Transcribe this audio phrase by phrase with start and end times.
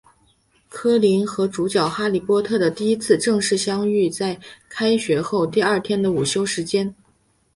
[0.67, 6.91] 柯林与主角哈利波特的第一次正式相遇在开学后第二天的午休时间。